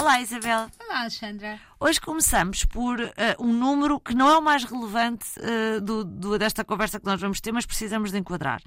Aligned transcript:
Olá, 0.00 0.18
Isabel. 0.22 0.70
Olá, 0.80 1.00
Alexandra. 1.00 1.60
Hoje 1.78 2.00
começamos 2.00 2.64
por 2.64 2.98
uh, 2.98 3.12
um 3.38 3.52
número 3.52 4.00
que 4.00 4.14
não 4.14 4.30
é 4.30 4.38
o 4.38 4.40
mais 4.40 4.64
relevante 4.64 5.26
uh, 5.38 5.78
do, 5.78 6.02
do, 6.02 6.38
desta 6.38 6.64
conversa 6.64 6.98
que 6.98 7.04
nós 7.04 7.20
vamos 7.20 7.38
ter, 7.38 7.52
mas 7.52 7.66
precisamos 7.66 8.10
de 8.10 8.16
enquadrar. 8.16 8.62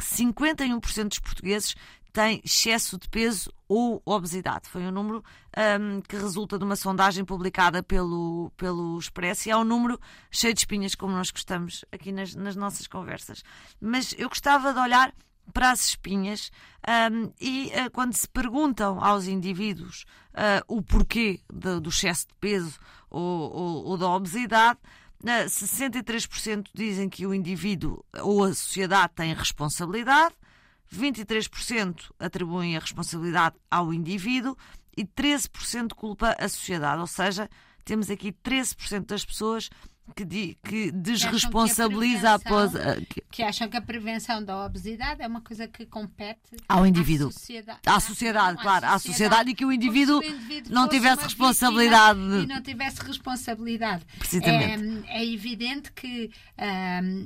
51% 0.00 1.08
dos 1.08 1.18
portugueses 1.18 1.74
têm 2.12 2.40
excesso 2.44 2.96
de 2.96 3.08
peso 3.08 3.52
ou 3.66 4.00
obesidade. 4.06 4.68
Foi 4.68 4.82
um 4.82 4.92
número 4.92 5.24
um, 5.80 6.00
que 6.00 6.14
resulta 6.14 6.56
de 6.56 6.64
uma 6.64 6.76
sondagem 6.76 7.24
publicada 7.24 7.82
pelo, 7.82 8.52
pelo 8.56 8.96
Expresso 9.00 9.48
e 9.48 9.50
é 9.50 9.56
um 9.56 9.64
número 9.64 9.98
cheio 10.30 10.54
de 10.54 10.60
espinhas, 10.60 10.94
como 10.94 11.12
nós 11.12 11.32
gostamos 11.32 11.84
aqui 11.90 12.12
nas, 12.12 12.36
nas 12.36 12.54
nossas 12.54 12.86
conversas. 12.86 13.42
Mas 13.80 14.14
eu 14.16 14.28
gostava 14.28 14.72
de 14.72 14.78
olhar 14.78 15.12
para 15.52 15.70
as 15.70 15.86
espinhas 15.86 16.50
um, 17.12 17.32
e 17.40 17.66
uh, 17.66 17.90
quando 17.90 18.14
se 18.14 18.28
perguntam 18.28 19.02
aos 19.02 19.26
indivíduos 19.26 20.04
uh, 20.34 20.64
o 20.66 20.82
porquê 20.82 21.40
de, 21.52 21.80
do 21.80 21.88
excesso 21.88 22.28
de 22.28 22.34
peso 22.40 22.78
ou, 23.10 23.22
ou, 23.22 23.84
ou 23.86 23.98
da 23.98 24.08
obesidade, 24.08 24.78
uh, 25.22 25.46
63% 25.46 26.68
dizem 26.74 27.08
que 27.08 27.26
o 27.26 27.34
indivíduo 27.34 28.04
ou 28.20 28.44
a 28.44 28.54
sociedade 28.54 29.12
têm 29.14 29.34
responsabilidade, 29.34 30.34
23% 30.94 32.10
atribuem 32.18 32.76
a 32.76 32.80
responsabilidade 32.80 33.56
ao 33.70 33.92
indivíduo 33.92 34.56
e 34.96 35.04
13% 35.04 35.94
culpa 35.94 36.34
a 36.38 36.48
sociedade, 36.48 37.00
ou 37.00 37.06
seja, 37.06 37.48
temos 37.84 38.10
aqui 38.10 38.32
13% 38.32 39.06
das 39.06 39.24
pessoas 39.24 39.70
que, 40.14 40.24
di, 40.24 40.58
que 40.62 40.90
desresponsabiliza 40.90 42.38
que 42.38 42.52
a, 42.52 42.64
a 42.64 42.96
que, 42.96 43.24
que, 43.30 43.42
acham 43.42 43.68
que 43.68 43.76
a 43.76 43.82
prevenção 43.82 44.42
da 44.42 44.64
obesidade 44.64 45.22
é 45.22 45.26
uma 45.26 45.40
coisa 45.40 45.66
que 45.68 45.86
compete 45.86 46.56
ao 46.68 46.86
indivíduo. 46.86 47.28
À 47.28 47.32
sociedade, 47.32 47.80
à 47.86 48.00
sociedade 48.00 48.56
não, 48.56 48.62
claro, 48.62 48.86
à 48.86 48.98
sociedade, 48.98 49.28
sociedade, 49.28 49.50
e 49.50 49.54
que 49.54 49.64
o 49.64 49.72
indivíduo, 49.72 50.22
indivíduo 50.22 50.72
não 50.72 50.88
tivesse 50.88 51.22
responsabilidade. 51.22 52.18
E 52.18 52.46
não 52.46 52.62
tivesse 52.62 53.00
responsabilidade. 53.02 54.04
Precisamente. 54.18 55.08
É, 55.08 55.22
é 55.22 55.26
evidente 55.26 55.92
que, 55.92 56.30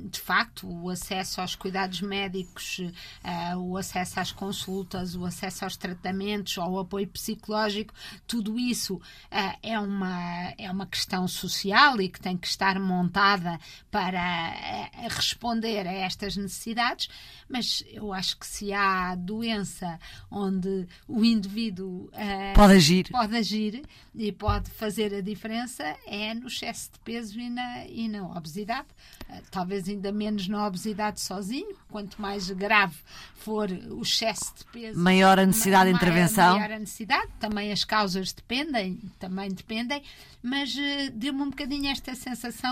de 0.09 0.19
facto, 0.19 0.67
o 0.67 0.89
acesso 0.89 1.41
aos 1.41 1.55
cuidados 1.55 2.01
médicos, 2.01 2.79
uh, 2.79 3.57
o 3.57 3.77
acesso 3.77 4.19
às 4.19 4.31
consultas, 4.31 5.15
o 5.15 5.25
acesso 5.25 5.63
aos 5.63 5.77
tratamentos, 5.77 6.57
ao 6.57 6.79
apoio 6.79 7.07
psicológico, 7.07 7.93
tudo 8.27 8.59
isso 8.59 8.95
uh, 8.95 9.57
é, 9.61 9.79
uma, 9.79 10.53
é 10.57 10.69
uma 10.71 10.85
questão 10.85 11.27
social 11.27 12.01
e 12.01 12.09
que 12.09 12.19
tem 12.19 12.37
que 12.37 12.47
estar 12.47 12.72
estar 12.73 12.79
montada 12.79 13.59
para 13.91 14.19
eh, 14.19 15.07
responder 15.09 15.87
a 15.87 15.91
estas 15.91 16.35
necessidades, 16.35 17.09
mas 17.47 17.83
eu 17.91 18.11
acho 18.11 18.37
que 18.37 18.47
se 18.47 18.73
há 18.73 19.15
doença 19.15 19.99
onde 20.31 20.87
o 21.07 21.23
indivíduo 21.23 22.09
uh, 22.13 22.53
pode 22.55 22.73
agir. 22.73 23.09
pode 23.09 23.35
agir 23.35 23.83
e 24.15 24.31
pode 24.31 24.69
fazer 24.71 25.13
a 25.13 25.21
diferença 25.21 25.83
é 26.07 26.33
no 26.33 26.47
excesso 26.47 26.91
de 26.93 26.99
peso 26.99 27.39
e 27.39 27.49
na, 27.49 27.85
e 27.85 28.07
na 28.07 28.23
obesidade. 28.23 28.87
Uh, 29.29 29.41
talvez 29.51 29.87
ainda 29.87 30.11
menos 30.11 30.47
na 30.47 30.65
obesidade 30.65 31.21
sozinho, 31.21 31.75
quanto 31.89 32.21
mais 32.21 32.49
grave 32.49 32.95
for 33.35 33.69
o 33.69 34.01
excesso 34.01 34.53
de 34.57 34.65
peso, 34.65 34.99
maior 34.99 35.37
a 35.37 35.45
necessidade 35.45 35.89
de 35.89 35.95
intervenção. 35.95 36.57
Maior 36.57 36.71
a 36.71 36.79
necessidade, 36.79 37.27
também 37.39 37.71
as 37.71 37.83
causas 37.83 38.31
dependem, 38.31 38.99
também 39.19 39.49
dependem, 39.49 40.01
mas 40.41 40.73
uh, 40.75 41.11
deu-me 41.13 41.41
um 41.41 41.49
bocadinho 41.49 41.89
esta 41.89 42.15
sensação 42.15 42.62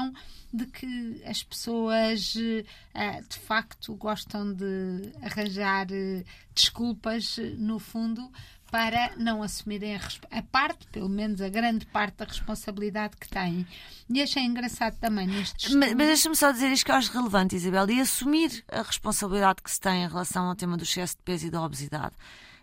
de 0.54 0.66
que 0.66 1.22
as 1.26 1.44
pessoas 1.44 2.36
uh, 2.36 3.30
de 3.30 3.40
facto 3.40 3.96
gostam 3.96 4.54
de 4.54 5.14
arranjar 5.22 5.88
uh, 5.88 6.26
desculpas, 6.54 7.38
no 7.58 7.80
fundo, 7.80 8.30
para 8.72 9.12
não 9.18 9.44
assumirem 9.44 9.98
a, 9.98 10.00
a, 10.32 10.42
parte, 10.42 10.88
pelo 10.88 11.10
menos 11.10 11.42
a 11.42 11.50
grande 11.50 11.86
parte 11.86 12.16
da 12.16 12.26
responsabilidade 12.26 13.18
que 13.18 13.28
têm. 13.28 13.68
E 14.10 14.22
achei 14.22 14.44
engraçado 14.44 14.98
também 14.98 15.28
neste 15.28 15.76
Mas, 15.76 15.94
mas 15.94 16.08
deixa-me 16.08 16.36
só 16.36 16.52
dizer 16.52 16.72
isto 16.72 16.86
que 16.86 16.92
eu 16.92 16.96
acho 16.96 17.12
relevante, 17.12 17.56
Isabel, 17.56 17.90
e 17.90 18.00
assumir 18.00 18.64
a 18.72 18.82
responsabilidade 18.82 19.62
que 19.62 19.70
se 19.70 19.80
tem 19.80 20.04
em 20.04 20.08
relação 20.08 20.46
ao 20.46 20.56
tema 20.56 20.78
do 20.78 20.84
excesso 20.84 21.18
de 21.18 21.24
peso 21.24 21.48
e 21.48 21.50
da 21.50 21.62
obesidade 21.62 22.16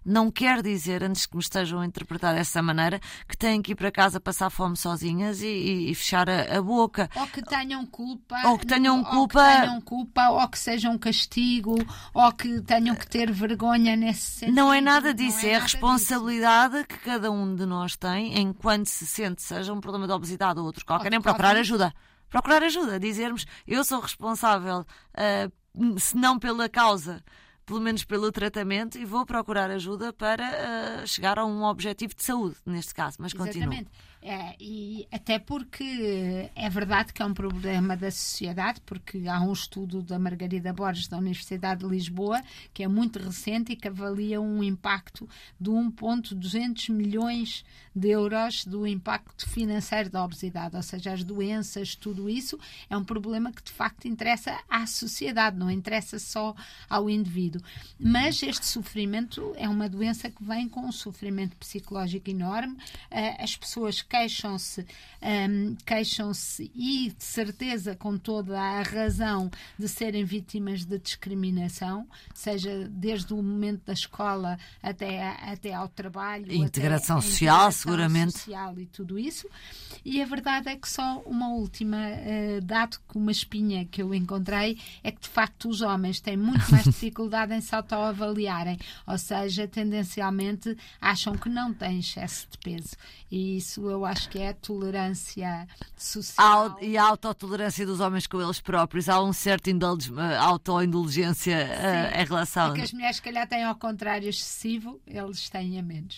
não 0.05 0.31
quer 0.31 0.63
dizer, 0.63 1.03
antes 1.03 1.27
que 1.27 1.37
me 1.37 1.43
estejam 1.43 1.81
a 1.81 1.87
interpretar 1.87 2.35
dessa 2.35 2.63
maneira, 2.63 3.01
que 3.29 3.37
têm 3.37 3.61
que 3.61 3.73
ir 3.73 3.75
para 3.75 3.91
casa 3.91 4.21
passar 4.21 4.51
fome 4.51 4.77
sozinhas 4.77 5.43
e, 5.43 5.47
e, 5.47 5.91
e 5.91 5.95
fechar 5.95 6.29
a, 6.29 6.59
a, 6.59 6.63
boca. 6.63 7.11
Ou 7.15 7.27
que 7.27 7.43
tenham 7.43 7.85
culpa. 7.87 8.37
Ou 8.45 8.59
que 8.59 8.67
tenham 8.67 9.03
culpa. 9.05 9.19
Ou 9.19 9.29
que 9.29 9.61
tenham 9.61 9.81
culpa, 9.81 10.29
ou 10.31 10.49
que 10.49 10.59
seja 10.59 10.89
um 10.91 10.99
castigo, 10.99 11.77
ou 12.15 12.33
que 12.33 12.61
tenham 12.63 12.95
que 12.95 13.07
ter 13.07 13.31
vergonha 13.31 13.97
nesse 13.97 14.39
sentido. 14.39 14.55
Não 14.55 14.73
é 14.73 14.81
nada 14.81 15.13
disso, 15.13 15.47
é, 15.47 15.51
é, 15.51 15.57
a 15.57 15.61
responsabilidade 15.61 16.75
disso. 16.75 16.87
que 16.87 16.99
cada 16.99 17.31
um 17.31 17.55
de 17.55 17.67
nós 17.67 17.97
tem 17.97 18.39
enquanto 18.39 18.87
se 18.87 19.07
sente, 19.07 19.43
seja 19.43 19.73
um 19.73 19.81
problema 19.81 20.07
de 20.07 20.13
obesidade 20.13 20.59
ou 20.59 20.67
outro 20.67 20.85
qualquer, 20.85 21.13
em 21.13 21.21
procurar 21.21 21.57
ajuda. 21.57 21.93
Procurar 22.29 22.63
ajuda, 22.63 23.01
dizermos 23.01 23.47
eu 23.67 23.83
sou 23.85 24.01
responsável, 24.01 24.81
uh, 24.81 25.99
se 25.99 26.15
não 26.17 26.39
pela 26.39 26.69
causa 26.69 27.23
pelo 27.69 27.81
menos 27.81 28.03
pelo 28.03 28.33
tratamento, 28.33 28.99
e 28.99 29.05
vou 29.05 29.27
procurar 29.27 29.71
ajuda 29.71 30.11
para 30.11 31.03
uh, 31.03 31.07
chegar 31.07 31.39
a 31.39 31.45
um 31.45 31.63
objetivo 31.65 32.15
de 32.15 32.23
saúde, 32.23 32.57
neste 32.65 32.95
caso. 32.95 33.19
Mas 33.21 33.35
continua. 33.35 33.85
É, 34.21 34.57
e 34.61 35.07
até 35.13 35.39
porque 35.39 36.51
é 36.55 36.69
verdade 36.69 37.13
que 37.13 37.23
é 37.23 37.25
um 37.25 37.33
problema 37.33 37.97
da 37.97 38.11
sociedade, 38.11 38.81
porque 38.85 39.29
há 39.29 39.41
um 39.41 39.53
estudo 39.53 40.03
da 40.03 40.19
Margarida 40.19 40.73
Borges 40.73 41.07
da 41.07 41.17
Universidade 41.17 41.83
de 41.83 41.87
Lisboa, 41.87 42.43
que 42.75 42.83
é 42.83 42.89
muito 42.89 43.19
recente 43.21 43.73
e 43.73 43.77
que 43.77 43.87
avalia 43.87 44.41
um 44.41 44.63
impacto 44.63 45.29
de 45.61 45.71
1,200 45.71 46.89
milhões 46.89 47.65
de 47.95 48.11
euros 48.11 48.65
do 48.65 48.87
impacto 48.87 49.49
financeiro 49.49 50.11
da 50.11 50.25
obesidade, 50.25 50.77
ou 50.77 50.83
seja, 50.83 51.13
as 51.13 51.25
doenças, 51.25 51.95
tudo 51.95 52.29
isso 52.29 52.59
é 52.89 52.97
um 52.97 53.05
problema 53.05 53.53
que 53.53 53.63
de 53.63 53.73
facto 53.73 54.07
interessa 54.07 54.59
à 54.69 54.87
sociedade, 54.87 55.57
não 55.57 55.71
interessa 55.71 56.19
só 56.19 56.55
ao 56.89 57.09
indivíduo. 57.09 57.63
Mas 57.99 58.43
este 58.43 58.67
sofrimento 58.67 59.53
é 59.57 59.69
uma 59.69 59.89
doença 59.89 60.31
que 60.31 60.43
vem 60.43 60.69
com 60.69 60.81
um 60.81 60.93
sofrimento 60.93 61.57
psicológico 61.57 62.31
enorme, 62.31 62.77
eh, 63.11 63.43
as 63.43 63.57
pessoas 63.57 64.03
queixam-se, 64.09 64.87
um, 65.23 65.77
queixam-se 65.85 66.71
e 66.75 67.13
de 67.17 67.25
certeza 67.25 67.95
com 67.95 68.17
toda 68.17 68.59
a 68.59 68.83
razão 68.83 69.51
de 69.79 69.87
serem 69.87 70.25
vítimas 70.25 70.85
de 70.85 70.99
discriminação, 70.99 72.07
seja 72.35 72.89
desde 72.89 73.35
o 73.35 73.37
momento 73.37 73.85
da 73.87 73.93
escola 73.93 74.59
até, 74.83 75.29
até 75.43 75.75
ao 75.75 75.89
trabalho, 75.89 76.53
integração 76.53 77.21
social, 77.21 77.69
integração 77.69 77.71
seguramente, 77.73 78.33
social 78.33 78.79
e 78.79 78.87
tudo 78.87 79.19
isso. 79.19 79.49
E 80.05 80.23
a 80.23 80.25
verdade 80.25 80.71
é 80.71 80.77
que 80.77 80.89
só 80.89 81.23
uma 81.27 81.49
última 81.51 81.99
uh, 81.99 82.61
dado 82.65 82.99
que 83.09 83.19
uma 83.19 83.31
espinha 83.31 83.85
que 83.85 84.03
eu 84.03 84.15
encontrei 84.15 84.79
é 85.03 85.11
que 85.11 85.21
de 85.21 85.29
facto 85.29 85.69
os 85.69 85.83
homens 85.83 86.21
têm 86.21 86.37
muito 86.37 86.71
mais 86.71 86.85
dificuldade 86.89 87.53
em 87.55 87.61
se 87.61 87.75
autoavaliarem, 87.75 88.79
ou 89.07 89.19
seja, 89.19 89.69
tendencialmente 89.69 90.77
acham 91.01 91.37
que 91.37 91.49
não 91.49 91.75
têm 91.75 91.99
excesso 91.99 92.49
de 92.51 92.59
peso. 92.59 92.97
E 93.31 93.59
isso 93.59 93.89
eu 93.91 93.98
acho 94.05 94.29
que 94.29 94.39
é 94.39 94.49
a 94.49 94.55
tolerância 94.55 95.67
social. 95.97 96.77
e 96.81 96.97
a 96.97 97.05
autotolerância 97.05 97.87
dos 97.87 98.01
homens 98.01 98.27
com 98.27 98.41
eles 98.41 98.61
próprios. 98.61 99.09
Há 99.09 99.23
um 99.23 99.33
certo 99.33 99.69
autoindulgência 100.41 101.57
uh, 101.57 102.21
em 102.21 102.25
relação. 102.25 102.69
Porque 102.69 102.83
as 102.83 102.93
mulheres, 102.93 103.17
se 103.17 103.23
calhar, 103.23 103.49
têm 103.49 103.65
ao 103.65 103.75
contrário 103.75 104.29
excessivo, 104.29 105.01
eles 105.07 105.49
têm 105.49 105.79
a 105.79 105.83
menos. 105.83 106.17